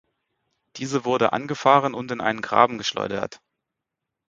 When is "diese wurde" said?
0.77-1.31